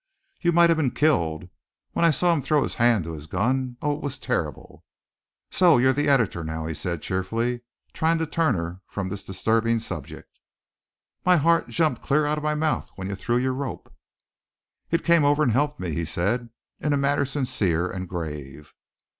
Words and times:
"You 0.39 0.51
might 0.51 0.71
have 0.71 0.77
been 0.77 0.89
killed! 0.95 1.47
When 1.91 2.03
I 2.03 2.09
saw 2.09 2.33
him 2.33 2.41
throw 2.41 2.63
his 2.63 2.73
hand 2.73 3.03
to 3.03 3.11
his 3.11 3.27
gun! 3.27 3.77
Oh! 3.83 3.93
it 3.95 4.01
was 4.01 4.17
terrible!" 4.17 4.83
"So 5.51 5.77
you're 5.77 5.93
the 5.93 6.09
editor 6.09 6.43
now?" 6.43 6.65
he 6.65 6.73
said, 6.73 7.03
cheerfully, 7.03 7.61
trying 7.93 8.17
to 8.17 8.25
turn 8.25 8.55
her 8.55 8.81
from 8.87 9.09
this 9.09 9.23
disturbing 9.23 9.77
subject. 9.77 10.39
"My 11.23 11.37
heart 11.37 11.67
jumped 11.69 12.01
clear 12.01 12.25
out 12.25 12.39
of 12.39 12.43
my 12.43 12.55
mouth 12.55 12.89
when 12.95 13.09
you 13.09 13.15
threw 13.15 13.37
your 13.37 13.53
rope!" 13.53 13.93
"It 14.89 15.03
came 15.03 15.23
over 15.23 15.43
and 15.43 15.51
helped 15.51 15.79
me," 15.79 15.91
he 15.93 16.05
said, 16.05 16.49
in 16.79 16.99
manner 16.99 17.23
sincere 17.23 17.87
and 17.87 18.09
grave. 18.09 18.73